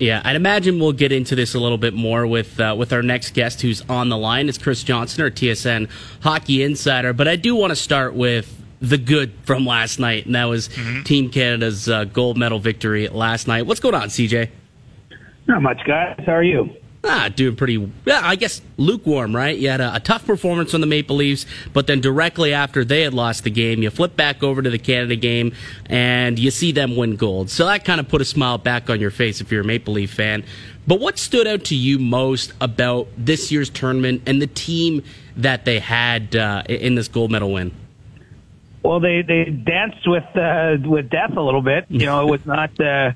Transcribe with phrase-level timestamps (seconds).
[0.00, 3.02] Yeah, I'd imagine we'll get into this a little bit more with uh, with our
[3.02, 4.48] next guest who's on the line.
[4.48, 5.90] It's Chris Johnston, our TSN
[6.22, 7.12] hockey insider.
[7.12, 8.50] But I do want to start with
[8.80, 11.02] the good from last night, and that was mm-hmm.
[11.02, 13.66] Team Canada's uh, gold medal victory last night.
[13.66, 14.48] What's going on, CJ?
[15.46, 16.18] Not much, guys.
[16.24, 16.70] How are you?
[17.02, 19.56] Ah, doing pretty, yeah, I guess lukewarm, right?
[19.56, 23.00] You had a, a, tough performance on the Maple Leafs, but then directly after they
[23.00, 25.54] had lost the game, you flip back over to the Canada game
[25.86, 27.48] and you see them win gold.
[27.48, 29.94] So that kind of put a smile back on your face if you're a Maple
[29.94, 30.44] Leaf fan.
[30.86, 35.02] But what stood out to you most about this year's tournament and the team
[35.36, 37.72] that they had uh, in this gold medal win?
[38.82, 41.86] Well, they they danced with uh, with death a little bit.
[41.88, 42.78] You know, it was not.
[42.80, 43.12] Uh,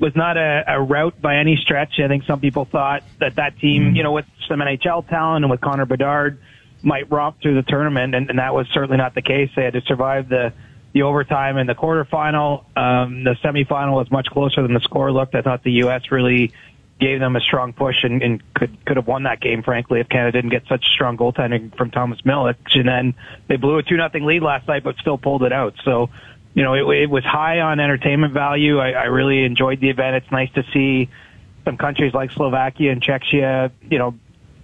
[0.00, 1.98] was not a, a rout by any stretch.
[1.98, 5.50] I think some people thought that that team, you know, with some NHL talent and
[5.50, 6.38] with Connor Bedard,
[6.82, 9.50] might romp through the tournament, and, and that was certainly not the case.
[9.56, 10.52] They had to survive the
[10.94, 12.64] the overtime and the quarterfinal.
[12.76, 15.34] Um, the semifinal was much closer than the score looked.
[15.34, 16.10] I thought the U.S.
[16.10, 16.52] really
[16.98, 20.08] gave them a strong push and, and could could have won that game, frankly, if
[20.08, 22.56] Canada didn't get such strong goaltending from Thomas Milic.
[22.74, 23.14] And then
[23.48, 25.74] they blew a two nothing lead last night, but still pulled it out.
[25.84, 26.10] So
[26.58, 28.80] you know, it, it was high on entertainment value.
[28.80, 30.16] I, I really enjoyed the event.
[30.16, 31.08] It's nice to see
[31.64, 34.18] some countries like Slovakia and Czechia, you know,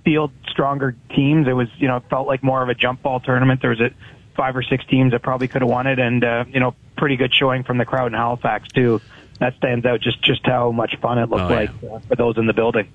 [0.04, 1.46] field stronger teams.
[1.46, 3.60] It was, you know, felt like more of a jump ball tournament.
[3.60, 3.90] There was a
[4.34, 7.14] five or six teams that probably could have won it, and uh, you know, pretty
[7.14, 9.00] good showing from the crowd in Halifax too.
[9.38, 11.54] That stands out just just how much fun it looked oh, yeah.
[11.54, 12.88] like uh, for those in the building.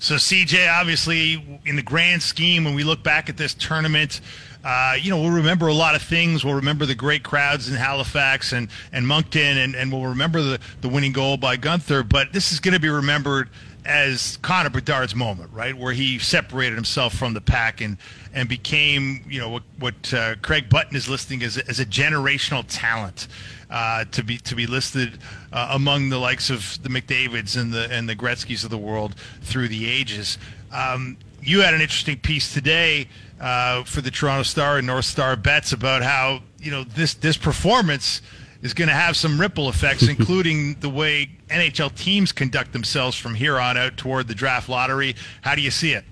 [0.00, 4.20] So, CJ, obviously, in the grand scheme, when we look back at this tournament,
[4.64, 6.44] uh, you know, we'll remember a lot of things.
[6.44, 10.60] We'll remember the great crowds in Halifax and, and Moncton, and, and we'll remember the,
[10.80, 12.08] the winning goal by Guenther.
[12.08, 13.50] But this is going to be remembered
[13.84, 17.96] as Connor Bedard's moment, right, where he separated himself from the pack and
[18.32, 22.64] and became, you know, what, what uh, Craig Button is listing as, as a generational
[22.68, 23.28] talent.
[23.68, 25.18] Uh, to be to be listed
[25.50, 29.14] uh, among the likes of the McDavids and the and the Gretzky's of the world
[29.40, 30.36] through the ages.
[30.70, 33.08] Um, you had an interesting piece today
[33.40, 37.36] uh, for the Toronto Star and North Star bets about how you know this this
[37.36, 38.22] performance
[38.62, 43.34] is going to have some ripple effects, including the way NHL teams conduct themselves from
[43.34, 45.16] here on out toward the draft lottery.
[45.42, 46.04] How do you see it?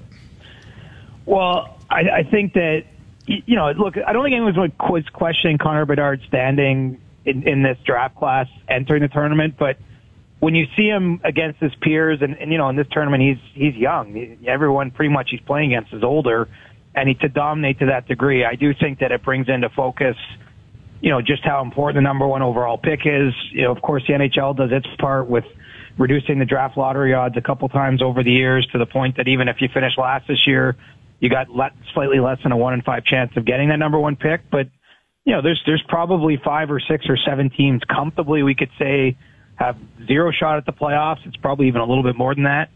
[1.27, 2.85] Well, I, I think that
[3.27, 7.79] you know, look, I don't think anyone's was questioning Connor Bedard's standing in, in this
[7.85, 9.77] draft class entering the tournament, but
[10.41, 13.39] when you see him against his peers, and, and you know, in this tournament, he's
[13.55, 14.39] he's young.
[14.47, 16.49] Everyone pretty much he's playing against is older
[16.95, 20.17] and he to dominate to that degree, I do think that it brings into focus,
[21.01, 23.33] you know, just how important the number one overall pick is.
[23.53, 25.45] You know, of course, the NHL does its part with
[25.99, 29.29] reducing the draft lottery odds a couple times over the years to the point that
[29.29, 30.77] even if you finish last this year,
[31.21, 33.99] you got le- slightly less than a one in five chance of getting that number
[33.99, 34.51] one pick.
[34.51, 34.69] But
[35.25, 39.17] you know, there's there's probably five or six or seven teams comfortably we could say
[39.61, 39.77] have
[40.07, 41.25] zero shot at the playoffs.
[41.27, 42.71] It's probably even a little bit more than that.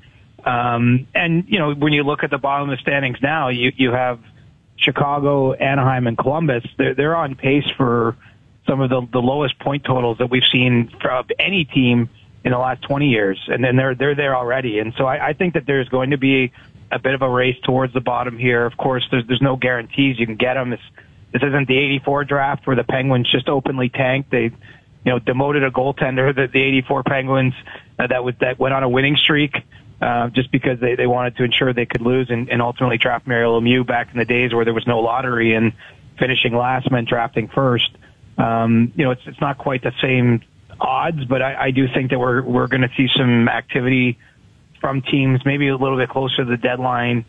[0.44, 3.72] Um, and you know, when you look at the bottom of the standings now, you
[3.74, 4.20] you have
[4.76, 6.64] Chicago, Anaheim, and Columbus.
[6.76, 8.16] They're they're on pace for
[8.68, 12.10] some of the the lowest point totals that we've seen from any team
[12.44, 14.78] in the last 20 years, and then they're they're there already.
[14.78, 16.52] And so I, I think that there's going to be
[16.92, 18.66] a bit of a race towards the bottom here.
[18.66, 20.68] Of course, there's there's no guarantees you can get them.
[20.68, 20.80] This
[21.32, 24.30] this isn't the 84 draft where the Penguins just openly tanked.
[24.30, 24.50] They
[25.04, 27.54] you know demoted a goaltender, the, the 84 Penguins
[27.98, 29.54] uh, that was that went on a winning streak
[30.00, 33.26] uh, just because they, they wanted to ensure they could lose and, and ultimately draft
[33.26, 35.72] Mario Lemieux back in the days where there was no lottery and
[36.18, 37.90] finishing last meant drafting first.
[38.36, 40.42] Um, you know, it's it's not quite the same
[40.80, 44.18] odds, but I, I do think that we're we're going to see some activity
[44.80, 47.24] from teams maybe a little bit closer to the deadline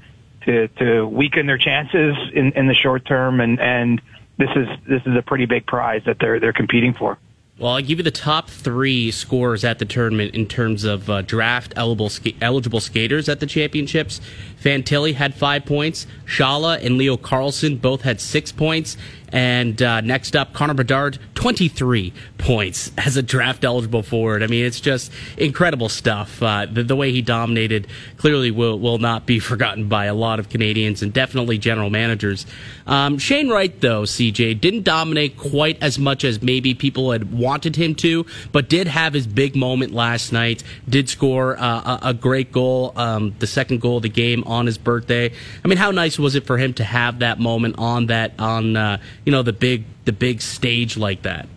[0.45, 4.01] to to weaken their chances in, in the short term and and
[4.37, 7.17] this is this is a pretty big prize that they're they're competing for.
[7.57, 11.21] Well, I'll give you the top three scores at the tournament in terms of uh,
[11.21, 12.11] draft eligible,
[12.41, 14.19] eligible skaters at the championships.
[14.65, 16.07] Fantilli had five points.
[16.25, 18.97] Shala and Leo Carlsson both had six points.
[19.35, 24.41] And uh, next up, Connor Bedard, 23 points as a draft eligible forward.
[24.41, 26.41] I mean, it's just incredible stuff.
[26.41, 30.39] Uh, the, the, way he dominated clearly will, will not be forgotten by a lot
[30.39, 32.45] of Canadians and definitely general managers.
[32.87, 37.75] Um, Shane Wright, though, CJ, didn't dominate quite as much as maybe people had wanted
[37.75, 42.13] him to, but did have his big moment last night, did score uh, a, a,
[42.13, 45.31] great goal, um, the second goal of the game on his birthday.
[45.63, 48.75] I mean, how nice was it for him to have that moment on that, on,
[48.75, 51.47] uh, you know, the big the big stage like that.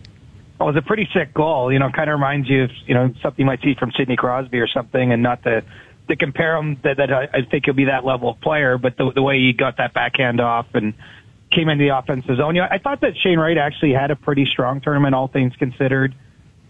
[0.59, 1.73] Well, it was a pretty sick goal.
[1.73, 4.17] You know, kind of reminds you of you know something you might see from Sidney
[4.17, 5.62] Crosby or something, and not to
[6.09, 8.97] to compare him that, that I, I think he'll be that level of player, but
[8.97, 10.95] the the way he got that backhand off and
[11.53, 12.56] came into the offensive zone.
[12.56, 15.55] You know, I thought that Shane Wright actually had a pretty strong tournament, all things
[15.56, 16.15] considered.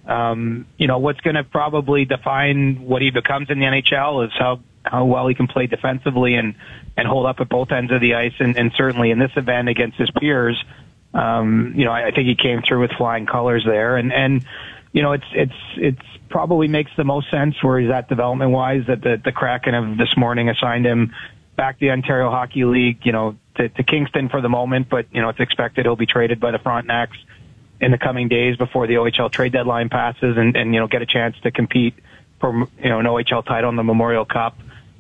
[0.07, 4.33] Um, you know, what's going to probably define what he becomes in the NHL is
[4.39, 4.61] how
[4.91, 6.55] how well he can play defensively and
[6.97, 8.35] and hold up at both ends of the ice.
[8.39, 10.63] And, and certainly in this event against his peers,
[11.15, 13.97] um, you know, I, I think he came through with flying colors there.
[13.97, 14.45] And and
[14.93, 18.85] you know, it's it's it's probably makes the most sense where he's at development wise
[18.87, 21.15] that the the Kraken of this morning assigned him
[21.57, 23.05] back to the Ontario Hockey League.
[23.05, 26.07] You know, to, to Kingston for the moment, but you know it's expected he'll be
[26.07, 27.17] traded by the Frontenacs
[27.81, 31.03] in the coming days before the OHL trade deadline passes, and, and you know get
[31.03, 31.95] a chance to compete
[32.41, 32.53] for
[32.83, 34.57] you know an OHL title in the Memorial Cup.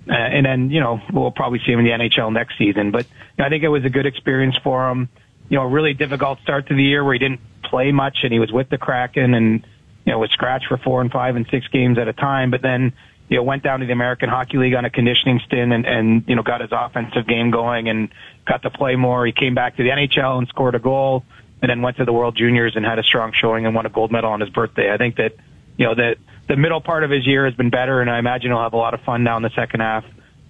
[0.08, 2.90] Uh, and then, you know, we'll probably see him in the NHL next season.
[2.90, 5.08] But you know, I think it was a good experience for him.
[5.50, 8.32] You know, a really difficult start to the year where he didn't play much and
[8.32, 9.66] he was with the Kraken and,
[10.04, 12.50] you know, was scratched for four and five and six games at a time.
[12.50, 12.92] But then,
[13.28, 16.24] you know, went down to the American Hockey League on a conditioning stint and, and,
[16.26, 18.08] you know, got his offensive game going and
[18.46, 19.26] got to play more.
[19.26, 21.24] He came back to the NHL and scored a goal
[21.60, 23.90] and then went to the World Juniors and had a strong showing and won a
[23.90, 24.90] gold medal on his birthday.
[24.92, 25.36] I think that,
[25.76, 26.16] you know, that
[26.48, 28.78] the middle part of his year has been better and I imagine he'll have a
[28.78, 30.04] lot of fun now in the second half.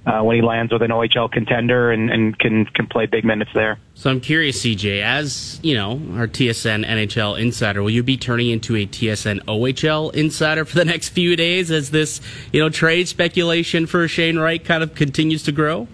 [0.06, 3.50] Uh, when he lands with an OHL contender and, and can can play big minutes
[3.52, 3.78] there.
[3.94, 8.48] So I'm curious, CJ, as you know, our TSN NHL insider, will you be turning
[8.48, 12.22] into a TSN OHL insider for the next few days as this
[12.52, 15.88] you know trade speculation for Shane Wright kind of continues to grow?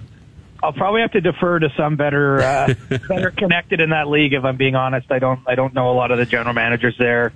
[0.63, 2.75] I'll probably have to defer to some better uh,
[3.09, 4.33] better connected in that league.
[4.33, 6.95] If I'm being honest, I don't I don't know a lot of the general managers
[6.99, 7.33] there.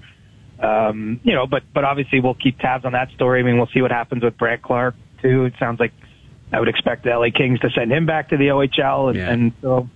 [0.61, 3.41] Um, you know, but but obviously we'll keep tabs on that story.
[3.41, 5.45] I mean, we'll see what happens with Brandt Clarke too.
[5.45, 5.93] It sounds like
[6.53, 9.31] I would expect the LA Kings to send him back to the OHL, and, yeah.
[9.31, 9.89] and so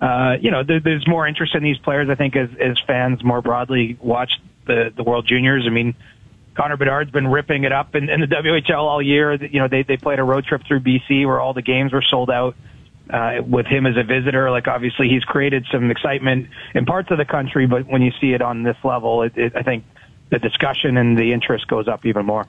[0.00, 2.08] uh, you know there, there's more interest in these players.
[2.08, 4.32] I think as as fans more broadly watch
[4.66, 5.64] the the World Juniors.
[5.66, 5.94] I mean,
[6.56, 9.34] Connor Bedard's been ripping it up in, in the WHL all year.
[9.34, 12.04] You know, they they played a road trip through BC where all the games were
[12.08, 12.56] sold out.
[13.10, 17.18] Uh, with him as a visitor, like obviously he's created some excitement in parts of
[17.18, 19.84] the country, but when you see it on this level, it, it, I think
[20.34, 22.46] the discussion and the interest goes up even more.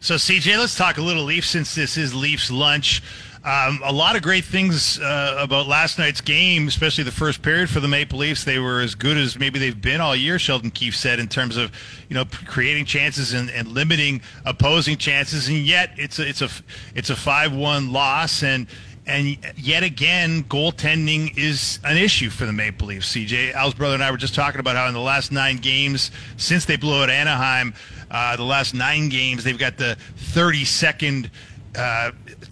[0.00, 3.02] So, CJ, let's talk a little Leafs since this is Leafs lunch.
[3.44, 7.70] Um, a lot of great things uh, about last night's game, especially the first period
[7.70, 8.44] for the Maple Leafs.
[8.44, 10.38] They were as good as maybe they've been all year.
[10.38, 11.72] Sheldon Keefe said in terms of
[12.08, 16.50] you know creating chances and, and limiting opposing chances, and yet it's a it's a
[16.94, 18.66] it's a five one loss and.
[19.08, 23.14] And yet again, goaltending is an issue for the Maple Leafs.
[23.14, 26.10] CJ, Al's brother and I were just talking about how in the last nine games
[26.36, 27.72] since they blew out Anaheim,
[28.10, 31.30] uh, the last nine games, they've got the 32nd
[31.74, 32.10] uh,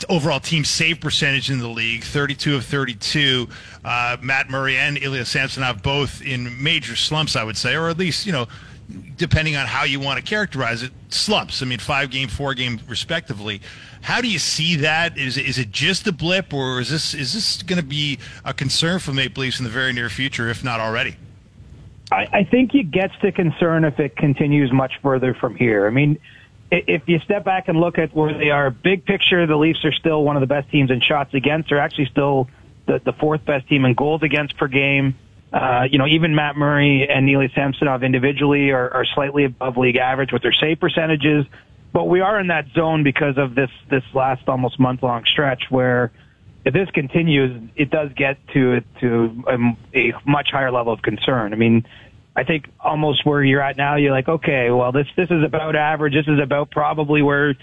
[0.08, 3.49] overall team save percentage in the league, 32 of 32.
[3.85, 7.99] Uh, Matt Murray and Ilya Samsonov both in major slumps, I would say, or at
[7.99, 8.47] least, you know,
[9.17, 11.62] depending on how you want to characterize it, slumps.
[11.62, 13.61] I mean, five game, four game, respectively.
[14.03, 15.19] How do you see that?
[15.19, 18.55] Is is it just a blip, or is this is this going to be a
[18.55, 21.17] concern for Maple Leafs in the very near future, if not already?
[22.12, 25.87] I, I think it gets to concern if it continues much further from here.
[25.87, 26.19] I mean,
[26.71, 29.93] if you step back and look at where they are, big picture, the Leafs are
[29.93, 31.69] still one of the best teams in shots against.
[31.69, 32.49] They're actually still
[32.87, 35.17] the, the fourth best team in goals against per game.
[35.52, 39.96] Uh, you know, even Matt Murray and Ilya Samsonov individually are, are slightly above league
[39.96, 41.46] average with their save percentages.
[41.93, 45.64] But we are in that zone because of this this last almost month long stretch
[45.70, 46.12] where
[46.64, 51.52] if this continues, it does get to to a, a much higher level of concern.
[51.52, 51.87] I mean,
[52.34, 55.76] I think almost where you're at now, you're like, okay, well, this this is about
[55.76, 56.12] average.
[56.12, 57.54] This is about probably where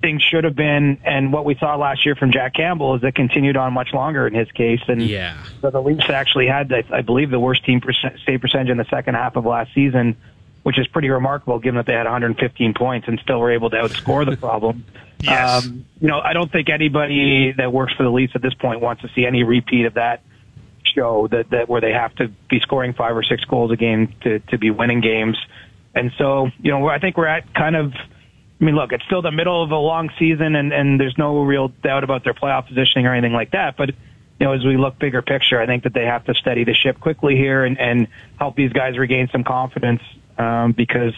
[0.00, 0.98] things should have been.
[1.04, 4.26] And what we saw last year from Jack Campbell is it continued on much longer
[4.26, 4.80] in his case.
[4.88, 8.70] And yeah, so the Leafs actually had, I believe, the worst team percent, save percentage
[8.70, 10.16] in the second half of last season,
[10.62, 13.76] which is pretty remarkable given that they had 115 points and still were able to
[13.76, 14.84] outscore the problem.
[15.22, 15.66] Yes.
[15.66, 18.80] Um, you know, I don't think anybody that works for the Leafs at this point
[18.80, 20.22] wants to see any repeat of that
[20.82, 24.14] show that, that where they have to be scoring five or six goals a game
[24.22, 25.36] to, to be winning games.
[25.94, 27.92] And so, you know, I think we're at kind of,
[28.60, 31.42] I mean, look, it's still the middle of a long season and, and there's no
[31.42, 33.76] real doubt about their playoff positioning or anything like that.
[33.76, 36.64] But, you know, as we look bigger picture, I think that they have to steady
[36.64, 40.02] the ship quickly here and, and help these guys regain some confidence,
[40.36, 41.14] um, because,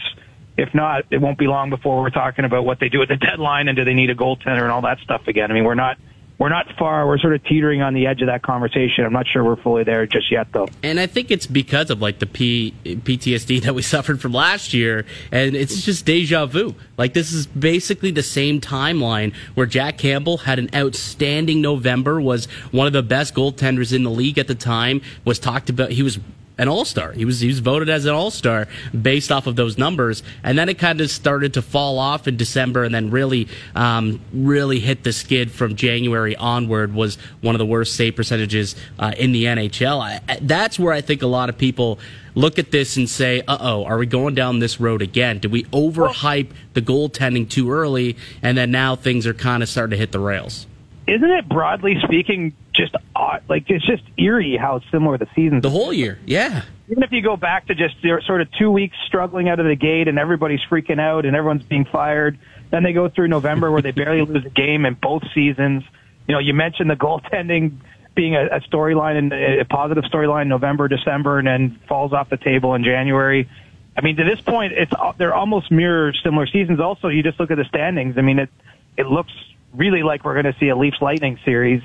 [0.56, 3.16] if not, it won't be long before we're talking about what they do at the
[3.16, 5.50] deadline and do they need a goaltender and all that stuff again.
[5.50, 5.98] I mean, we're not
[6.42, 7.06] we're not far.
[7.06, 9.04] We're sort of teetering on the edge of that conversation.
[9.04, 10.66] I'm not sure we're fully there just yet, though.
[10.82, 14.74] And I think it's because of like the P- PTSD that we suffered from last
[14.74, 16.74] year, and it's just deja vu.
[16.98, 22.46] Like this is basically the same timeline where Jack Campbell had an outstanding November, was
[22.72, 25.00] one of the best goaltenders in the league at the time.
[25.24, 25.92] Was talked about.
[25.92, 26.18] He was
[26.62, 27.12] an all star.
[27.12, 30.56] He was he was voted as an all star based off of those numbers, and
[30.56, 34.80] then it kind of started to fall off in December, and then really um, really
[34.80, 36.94] hit the skid from January onward.
[36.94, 40.00] Was one of the worst save percentages uh, in the NHL.
[40.00, 41.98] I, that's where I think a lot of people
[42.34, 45.38] look at this and say, uh oh, are we going down this road again?
[45.38, 48.16] Did we overhype the goaltending too early?
[48.42, 50.66] And then now things are kind of starting to hit the rails.
[51.06, 53.42] Isn't it broadly speaking just odd?
[53.48, 56.62] Like, it's just eerie how similar the seasons The whole year, yeah.
[56.90, 59.76] Even if you go back to just sort of two weeks struggling out of the
[59.76, 62.38] gate and everybody's freaking out and everyone's being fired,
[62.70, 65.84] then they go through November where they barely lose a game in both seasons.
[66.26, 67.78] You know, you mentioned the goaltending
[68.14, 72.36] being a, a storyline and a positive storyline November, December, and then falls off the
[72.36, 73.48] table in January.
[73.96, 76.80] I mean, to this point, it's uh, they're almost mirror similar seasons.
[76.80, 78.16] Also, you just look at the standings.
[78.16, 78.50] I mean, it
[78.96, 79.32] it looks
[79.74, 81.82] really like we're going to see a Leafs Lightning series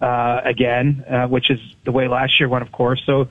[0.00, 3.02] uh, again, uh, which is the way last year went, of course.
[3.06, 3.28] So,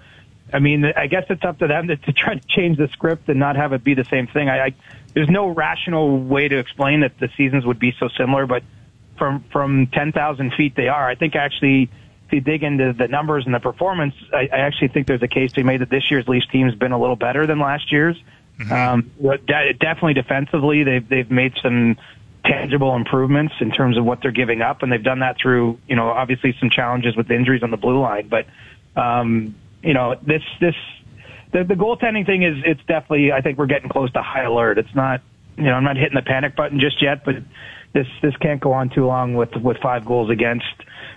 [0.51, 3.29] I mean, I guess it's up to them to, to try to change the script
[3.29, 4.49] and not have it be the same thing.
[4.49, 4.75] I, I
[5.13, 8.63] there's no rational way to explain that the seasons would be so similar, but
[9.17, 11.07] from from 10,000 feet they are.
[11.07, 11.89] I think actually
[12.27, 15.27] if you dig into the numbers and the performance, I, I actually think there's a
[15.27, 17.91] case to be made that this year's Leafs team's been a little better than last
[17.91, 18.21] year's.
[18.59, 18.71] Mm-hmm.
[18.73, 21.97] Um, de- definitely defensively, they've they've made some
[22.45, 25.95] tangible improvements in terms of what they're giving up, and they've done that through you
[25.95, 28.45] know obviously some challenges with injuries on the blue line, but
[28.95, 30.75] um, you know this this
[31.51, 34.77] the, the goaltending thing is it's definitely I think we're getting close to high alert.
[34.77, 35.21] It's not
[35.57, 37.35] you know I'm not hitting the panic button just yet, but
[37.93, 40.65] this this can't go on too long with with five goals against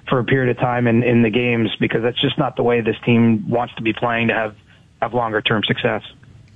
[0.08, 2.80] for a period of time in, in the games because that's just not the way
[2.80, 4.56] this team wants to be playing to have,
[5.02, 6.02] have longer term success.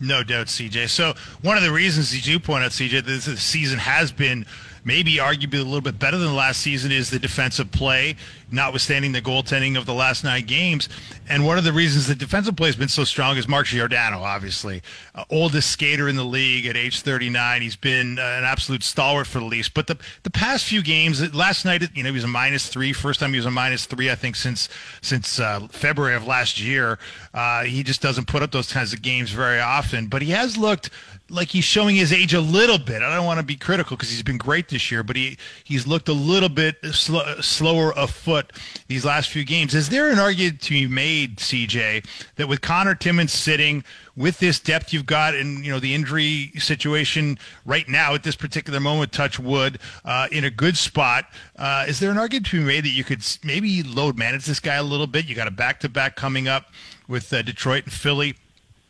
[0.03, 0.89] No doubt, CJ.
[0.89, 4.45] So one of the reasons you do point out, CJ, that this season has been
[4.85, 8.17] maybe arguably a little bit better than the last season is the defensive play,
[8.53, 10.89] notwithstanding the goaltending of the last nine games.
[11.29, 14.19] And one of the reasons the defensive play has been so strong is Mark Giordano,
[14.19, 14.83] obviously.
[15.15, 17.63] Uh, oldest skater in the league at age 39.
[17.63, 19.69] He's been uh, an absolute stalwart for the Leafs.
[19.69, 22.93] But the, the past few games, last night, you know, he was a minus three.
[22.93, 24.69] First time he was a minus three, I think, since
[25.01, 26.99] since uh, February of last year.
[27.35, 30.07] Uh, he just doesn't put up those kinds of games very often.
[30.07, 30.91] But he has looked
[31.33, 33.03] like he's showing his age a little bit.
[33.03, 35.87] I don't want to be critical because he's been great this year, but he he's
[35.87, 38.42] looked a little bit sl- slower afoot
[38.89, 39.75] these last few games.
[39.75, 42.07] Is there an argument to be made, CJ,
[42.37, 43.85] that with Connor Timmins sitting
[44.17, 48.37] with this depth you've got and you know the injury situation right now at this
[48.37, 52.61] particular moment, touch wood, uh, in a good spot, uh, is there an argument to
[52.61, 55.27] be made that you could maybe load manage this guy a little bit?
[55.27, 56.67] You got a back to back coming up
[57.09, 58.35] with uh, Detroit and Philly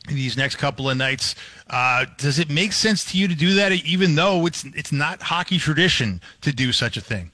[0.08, 1.34] these next couple of nights.
[1.70, 5.22] Uh, does it make sense to you to do that, even though it's it's not
[5.22, 7.30] hockey tradition to do such a thing?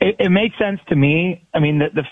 [0.00, 1.46] It, it makes sense to me.
[1.54, 2.02] I mean, the, the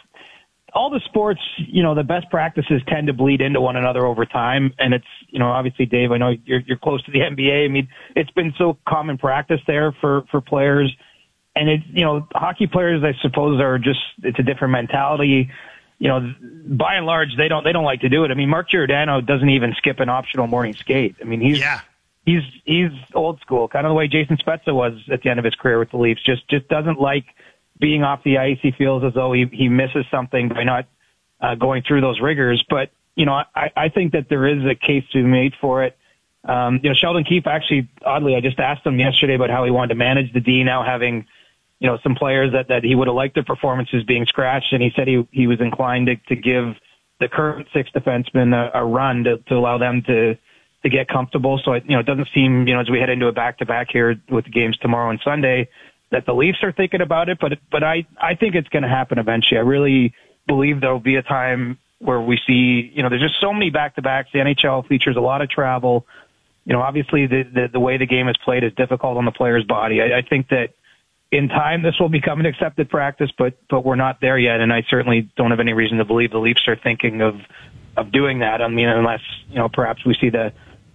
[0.74, 4.26] all the sports, you know, the best practices tend to bleed into one another over
[4.26, 7.64] time, and it's you know, obviously, Dave, I know you're you're close to the NBA.
[7.64, 10.94] I mean, it's been so common practice there for for players,
[11.56, 15.50] and it you know, hockey players, I suppose, are just it's a different mentality
[15.98, 16.32] you know,
[16.66, 18.30] by and large, they don't they don't like to do it.
[18.30, 21.16] I mean, Mark Giordano doesn't even skip an optional morning skate.
[21.20, 21.80] I mean, he's yeah.
[22.24, 25.44] he's he's old school, kind of the way Jason Spezza was at the end of
[25.44, 26.22] his career with the Leafs.
[26.22, 27.24] Just just doesn't like
[27.80, 28.58] being off the ice.
[28.62, 30.86] He feels as though he he misses something by not
[31.40, 32.64] uh, going through those rigors.
[32.68, 35.84] But you know, I I think that there is a case to be made for
[35.84, 35.96] it.
[36.44, 39.70] Um, you know, Sheldon Keefe actually, oddly, I just asked him yesterday about how he
[39.70, 41.26] wanted to manage the D now having
[41.80, 44.82] you know, some players that, that he would have liked their performances being scratched, and
[44.82, 46.74] he said he he was inclined to, to give
[47.20, 50.36] the current six defensemen a, a run to, to allow them to
[50.82, 51.60] to get comfortable.
[51.64, 53.58] So it, you know, it doesn't seem you know as we head into a back
[53.58, 55.68] to back here with the games tomorrow and Sunday
[56.10, 58.88] that the Leafs are thinking about it, but but I I think it's going to
[58.88, 59.58] happen eventually.
[59.58, 60.14] I really
[60.46, 63.70] believe there will be a time where we see you know there's just so many
[63.70, 64.30] back to backs.
[64.32, 66.06] The NHL features a lot of travel.
[66.64, 69.32] You know, obviously the, the the way the game is played is difficult on the
[69.32, 70.00] player's body.
[70.00, 70.74] I, I think that
[71.30, 74.72] in time this will become an accepted practice, but but we're not there yet, and
[74.72, 77.36] I certainly don't have any reason to believe the Leafs are thinking of
[77.96, 78.62] of doing that.
[78.62, 80.52] I mean, unless you know perhaps we see the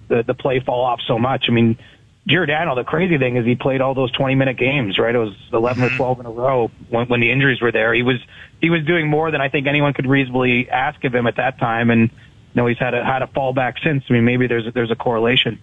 [0.07, 1.45] the, the play fall off so much.
[1.47, 1.77] I mean,
[2.25, 5.13] Giordano, the crazy thing is he played all those 20 minute games, right?
[5.13, 5.93] It was 11 mm-hmm.
[5.93, 7.93] or 12 in a row when, when the injuries were there.
[7.93, 8.17] He was
[8.61, 11.59] he was doing more than I think anyone could reasonably ask of him at that
[11.59, 12.09] time, and you
[12.55, 14.05] know he's had a had a fallback since.
[14.09, 15.59] I mean, maybe there's a, there's a correlation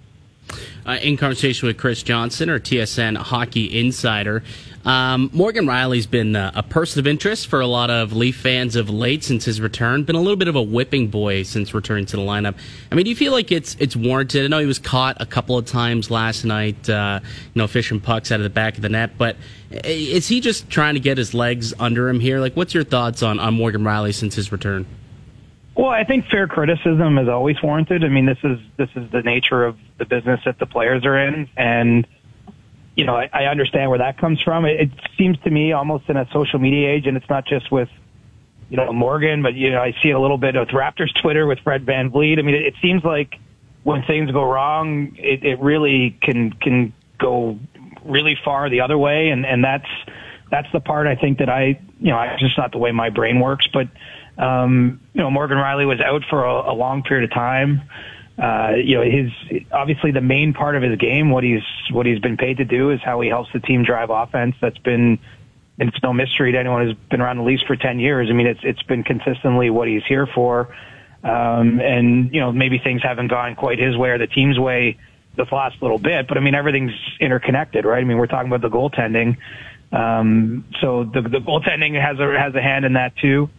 [0.87, 4.43] uh, in conversation with Chris Johnston, or TSN Hockey Insider.
[4.85, 8.77] Um, Morgan Rielly's been uh, a person of interest for a lot of Leaf fans
[8.77, 10.05] of late since his return.
[10.05, 12.55] Been a little bit of a whipping boy since returning to the lineup.
[12.91, 14.45] I mean, do you feel like it's it's warranted?
[14.45, 18.01] I know he was caught a couple of times last night, uh, you know, fishing
[18.01, 19.37] pucks out of the back of the net, but
[19.71, 22.41] is he just trying to get his legs under him here?
[22.41, 24.87] Like, what's your thoughts on, on Morgan Rielly since his return?
[25.77, 28.03] Well, I think fair criticism is always warranted.
[28.03, 31.19] I mean, this is this is the nature of the business that the players are
[31.19, 32.07] in, and
[32.97, 34.65] you know, I, I understand where that comes from.
[34.65, 37.71] It, it seems to me almost in a social media age, and it's not just
[37.71, 37.89] with
[38.69, 41.47] you know Morgan, but you know, I see it a little bit with Raptors Twitter
[41.47, 42.39] with Fred Van VanVleet.
[42.39, 43.37] I mean, it, it seems like
[43.83, 47.59] when things go wrong, it, it really can can go
[48.05, 49.89] really far the other way, and and that's
[50.51, 53.11] that's the part I think that I you know, it's just not the way my
[53.11, 53.89] brain works, but
[54.39, 57.83] um, you know, Morgan Rielly was out for a, a long period of time.
[58.41, 59.31] Uh, you know, his
[59.71, 62.91] obviously the main part of his game, what he's what he's been paid to do,
[62.91, 64.57] is how he helps the team drive offense.
[64.61, 65.19] That's been
[65.79, 68.29] it's no mystery to anyone who's been around the Leafs for ten years.
[68.31, 70.75] I mean, it's it's been consistently what he's here for.
[71.23, 74.97] Um, and you know, maybe things haven't gone quite his way or the team's way
[75.37, 78.01] this last little bit, but I mean, everything's interconnected, right?
[78.01, 79.37] I mean, we're talking about the goaltending.
[79.93, 83.51] Um, so the, the goaltending has a has a hand in that too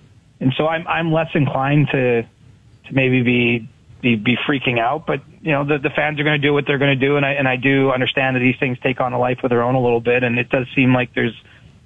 [0.42, 3.70] and so I'm I'm less inclined to to maybe be
[4.01, 5.05] be, be freaking out.
[5.05, 7.17] But you know, the the fans are going to do what they're going to do,
[7.17, 9.63] and I and I do understand that these things take on a life of their
[9.63, 11.36] own a little bit, and it does seem like there's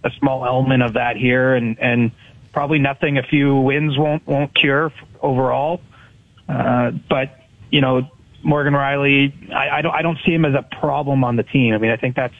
[0.03, 2.11] a small element of that here, and and
[2.53, 4.91] probably nothing a few wins won't won't cure
[5.21, 5.81] overall.
[6.47, 7.39] Uh, but
[7.71, 8.09] you know,
[8.43, 11.73] Morgan Rielly, I, I don't I don't see him as a problem on the team.
[11.73, 12.35] I mean, I think that's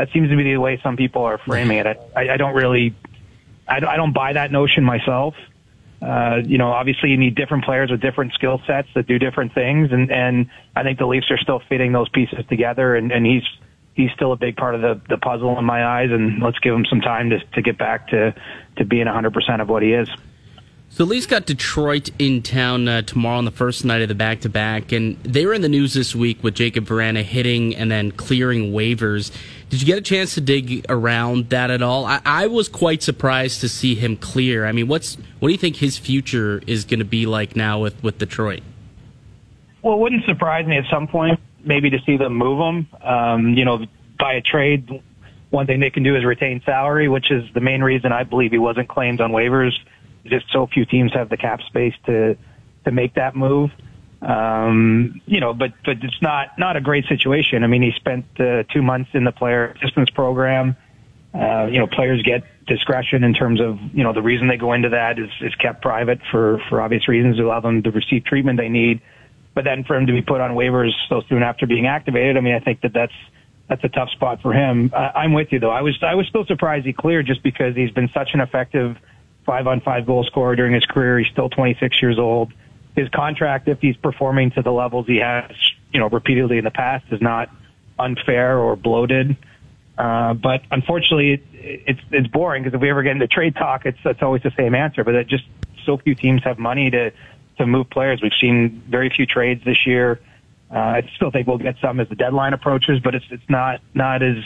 [0.00, 1.86] that seems to be the way some people are framing it.
[2.16, 2.96] I, I don't really,
[3.68, 5.34] I, I don't buy that notion myself.
[6.02, 9.52] Uh, you know, obviously you need different players with different skill sets that do different
[9.54, 13.26] things, and and I think the Leafs are still fitting those pieces together, and and
[13.26, 13.42] he's
[13.94, 16.74] he's still a big part of the the puzzle in my eyes, and let's give
[16.74, 18.34] him some time to to get back to
[18.76, 20.08] to being 100% of what he is.
[20.92, 24.40] So Leafs got Detroit in town uh, tomorrow on the first night of the back
[24.40, 27.90] to back, and they were in the news this week with Jakub Vrana hitting and
[27.90, 29.30] then clearing waivers.
[29.70, 32.04] Did you get a chance to dig around that at all?
[32.04, 34.66] I, I was quite surprised to see him clear.
[34.66, 37.78] I mean, what's what do you think his future is going to be like now
[37.78, 38.62] with with Detroit?
[39.82, 42.88] Well, it wouldn't surprise me at some point, maybe to see them move him.
[43.02, 43.86] Um, you know,
[44.18, 45.02] by a trade,
[45.50, 48.50] one thing they can do is retain salary, which is the main reason I believe
[48.50, 49.72] he wasn't claimed on waivers
[50.24, 52.36] just so few teams have the cap space to
[52.84, 53.70] to make that move.
[54.22, 57.64] Um, you know, but but it's not not a great situation.
[57.64, 60.76] I mean, he spent uh, two months in the player assistance program.
[61.32, 64.72] Uh, you know, players get discretion in terms of you know the reason they go
[64.72, 68.24] into that is is kept private for for obvious reasons to allow them to receive
[68.24, 69.00] treatment they need.
[69.54, 72.40] But then for him to be put on waivers so soon after being activated, I
[72.40, 73.14] mean, I think that that's
[73.68, 74.92] that's a tough spot for him.
[74.94, 75.70] I, I'm with you though.
[75.70, 78.96] I was I was still surprised he cleared just because he's been such an effective
[79.46, 81.18] five on five goal scorer during his career.
[81.18, 82.52] He's still 26 years old.
[82.96, 85.50] His contract, if he's performing to the levels he has,
[85.92, 87.50] you know, repeatedly in the past, is not
[87.98, 89.36] unfair or bloated.
[89.96, 93.84] Uh, but unfortunately, it, it's it's boring because if we ever get into trade talk,
[93.84, 95.04] it's it's always the same answer.
[95.04, 95.44] But it just
[95.84, 97.12] so few teams have money to
[97.58, 98.22] to move players.
[98.22, 100.20] We've seen very few trades this year.
[100.70, 103.80] Uh, I still think we'll get some as the deadline approaches, but it's it's not
[103.92, 104.36] not as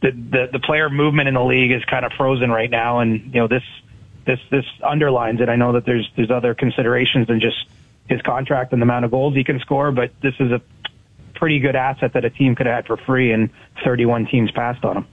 [0.00, 3.34] the, the the player movement in the league is kind of frozen right now, and
[3.34, 3.64] you know this
[4.28, 5.48] this this underlines it.
[5.48, 7.56] I know that there's there's other considerations than just
[8.08, 10.60] his contract and the amount of goals he can score, but this is a
[11.34, 13.50] pretty good asset that a team could have had for free, and
[13.84, 15.06] 31 teams passed on him.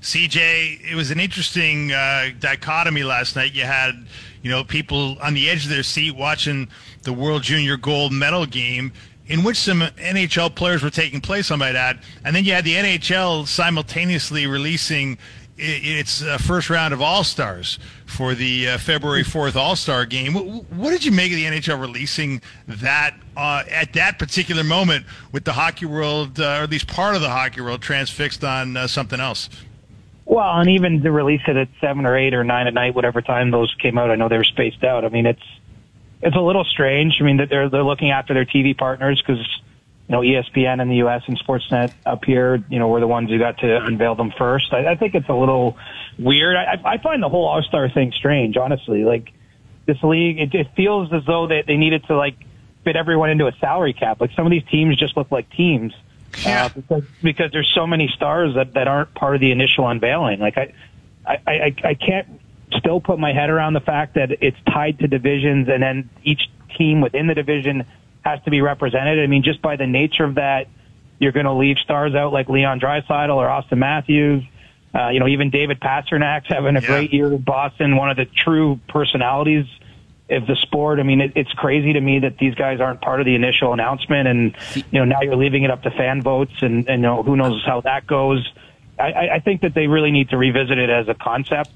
[0.00, 3.54] CJ, it was an interesting uh, dichotomy last night.
[3.54, 4.06] You had,
[4.42, 6.68] you know, people on the edge of their seat watching
[7.02, 8.92] the World Junior Gold Medal game,
[9.26, 12.64] in which some NHL players were taking place, I might add, and then you had
[12.64, 15.18] the NHL simultaneously releasing
[15.56, 20.34] its uh, first round of All Stars for the uh, February 4th All Star game.
[20.34, 25.44] What, did you make of the NHL releasing that uh, at that particular moment with
[25.44, 28.86] the hockey world, uh, or at least part of the hockey world, transfixed on uh,
[28.86, 29.48] something else?
[30.26, 33.20] Well, and even to release it at seven or eight or nine at night, whatever
[33.20, 35.04] time those came out, I know they were spaced out.
[35.04, 35.42] I mean, it's
[36.22, 37.18] it's a little strange.
[37.20, 39.46] I mean, that they're they're looking after their TV partners because
[40.08, 41.22] know, ESPN in the U.S.
[41.26, 44.72] and Sportsnet up here, you know, were the ones who got to unveil them first.
[44.72, 45.78] I, I think it's a little
[46.18, 46.56] weird.
[46.56, 49.04] I, I find the whole All-Star thing strange, honestly.
[49.04, 49.32] Like,
[49.86, 52.36] this league, it, it feels as though they, they needed to, like,
[52.84, 54.20] fit everyone into a salary cap.
[54.20, 55.94] Like, some of these teams just look like teams.
[56.42, 56.64] Yeah.
[56.64, 60.38] Uh, because, because there's so many stars that, that aren't part of the initial unveiling.
[60.38, 60.74] Like, I,
[61.26, 62.40] I, I, I can't
[62.72, 66.50] still put my head around the fact that it's tied to divisions and then each
[66.76, 67.86] team within the division
[68.24, 69.18] has to be represented.
[69.18, 70.68] I mean, just by the nature of that,
[71.18, 74.44] you're going to leave stars out like Leon Draisaitl or Auston Matthews.
[74.94, 76.86] Uh, you know, even David Pastrnak's having a yeah.
[76.86, 79.66] great year in Boston, one of the true personalities
[80.30, 81.00] of the sport.
[81.00, 83.72] I mean, it, it's crazy to me that these guys aren't part of the initial
[83.72, 87.08] announcement, and you know now you're leaving it up to fan votes, and, and you
[87.08, 88.48] know who knows how that goes.
[88.98, 91.72] I, I think that they really need to revisit it as a concept.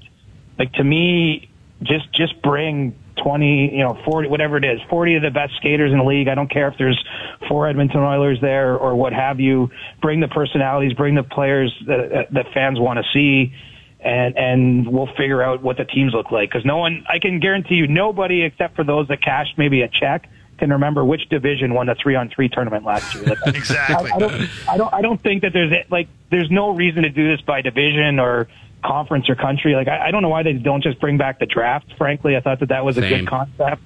[0.57, 1.49] Like to me,
[1.83, 5.91] just just bring 20, you know, 40, whatever it is, 40 of the best skaters
[5.91, 6.27] in the league.
[6.27, 7.01] I don't care if there's
[7.47, 9.69] four Edmonton Oilers there or what have you.
[10.01, 13.53] Bring the personalities, bring the players that, that fans want to see.
[14.01, 16.49] And, and we'll figure out what the teams look like.
[16.51, 19.89] Cause no one, I can guarantee you nobody except for those that cashed maybe a
[19.89, 23.23] check can remember which division won the three on three tournament last year.
[23.23, 24.11] Like, exactly.
[24.11, 27.09] I, I, don't, I don't, I don't think that there's like, there's no reason to
[27.09, 28.47] do this by division or,
[28.83, 29.75] conference or country.
[29.75, 31.87] Like I, I don't know why they don't just bring back the draft.
[31.97, 33.81] Frankly, I thought that that was a good concept.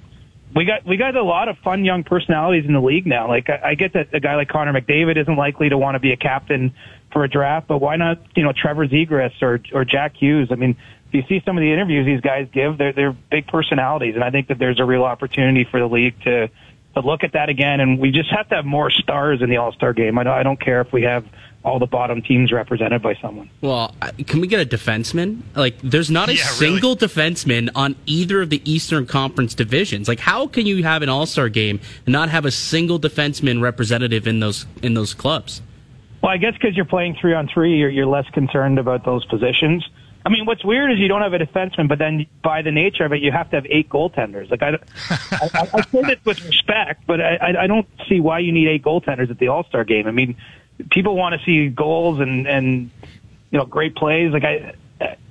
[0.54, 3.28] We got we got a lot of fun young personalities in the league now.
[3.28, 5.98] Like I, I get that a guy like Connor McDavid isn't likely to want to
[5.98, 6.74] be a captain
[7.12, 10.48] for a draft, but why not you know Trevor Zegras or or Jack Hughes?
[10.52, 10.76] I mean,
[11.08, 14.22] if you see some of the interviews these guys give, they're they're big personalities, and
[14.22, 16.48] I think that there's a real opportunity for the league to
[16.94, 17.80] to look at that again.
[17.80, 20.18] And we just have to have more stars in the All Star game.
[20.18, 21.24] I don't, I don't care if we have
[21.64, 23.48] all the bottom teams represented by someone.
[23.62, 23.94] Well,
[24.26, 25.40] can we get a defenseman?
[25.54, 27.06] Like, there's not a Yeah, single really.
[27.08, 30.06] defenseman on either of the Eastern Conference divisions.
[30.06, 33.62] Like, how can you have an All Star game and not have a single defenseman
[33.62, 35.62] representative in those in those clubs?
[36.22, 39.24] Well, I guess because you're playing three on three, you're, you're less concerned about those
[39.26, 39.86] positions.
[40.26, 43.04] I mean, what's weird is you don't have a defenseman, but then by the nature
[43.04, 44.50] of it, you have to have eight goaltenders.
[44.50, 44.68] Like I,
[45.10, 48.82] I, I, say this with respect, but I, I- don't see why you need eight
[48.82, 50.06] goaltenders at the All Star game.
[50.06, 50.36] I mean,
[50.90, 52.90] people want to see goals and and
[53.50, 54.32] you know great plays.
[54.32, 54.74] Like I,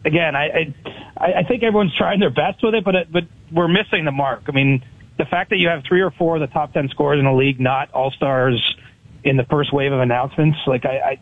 [0.06, 0.74] again, I
[1.18, 4.44] I, I think everyone's trying their best with it, but but we're missing the mark.
[4.48, 4.84] I mean,
[5.18, 7.34] the fact that you have three or four of the top ten scorers in the
[7.34, 8.76] league not All Stars
[9.24, 11.20] in the first wave of announcements, like I, I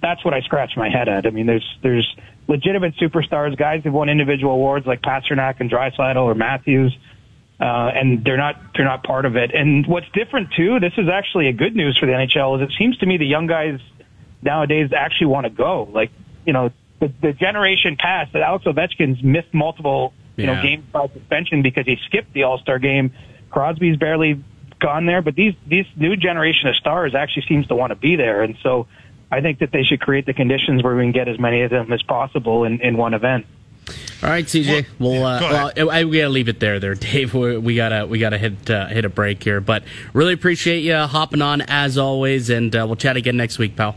[0.00, 1.26] that's what I scratch my head at.
[1.26, 2.16] I mean, there's there's
[2.48, 6.96] legitimate superstars, guys who've won individual awards like Pastrnak and Draisaitl or Matthews,
[7.60, 9.54] uh, and they're not they're not part of it.
[9.54, 12.56] And what's different too, this is actually a good news for the NHL.
[12.62, 13.78] Is it seems to me the young guys
[14.42, 15.88] nowadays actually want to go.
[15.92, 16.10] Like
[16.44, 20.62] you know, the, the generation past that Alex Ovechkin's missed multiple you know Yeah.
[20.62, 23.12] games by suspension because he skipped the All Star game.
[23.50, 24.42] Crosby's barely
[24.80, 28.16] gone there, but these these new generation of stars actually seems to want to be
[28.16, 28.88] there, and so
[29.32, 31.70] I think that they should create the conditions where we can get as many of
[31.70, 33.46] them as possible in, in one event.
[34.22, 34.86] All right, CJ.
[35.00, 35.88] Well, uh, go well, ahead.
[35.88, 37.34] I, we gotta leave it there, there, Dave.
[37.34, 40.94] We, we gotta we gotta hit uh, hit a break here, but really appreciate you
[40.94, 43.96] hopping on as always, and uh, we'll chat again next week, pal.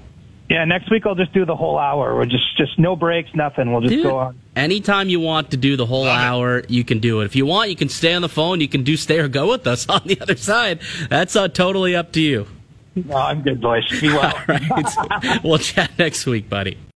[0.49, 2.15] Yeah, next week I'll just do the whole hour.
[2.15, 3.71] We'll just just no breaks, nothing.
[3.71, 4.39] We'll just Dude, go on.
[4.55, 6.23] anytime you want to do the whole Love it.
[6.23, 7.25] hour, you can do it.
[7.25, 8.61] If you want, you can stay on the phone.
[8.61, 10.79] You can do stay or go with us on the other side.
[11.09, 12.47] That's uh, totally up to you.
[12.95, 13.83] No, I'm good, boys.
[13.99, 14.33] Be well.
[14.49, 15.43] All right.
[15.43, 16.77] we'll chat next week, buddy.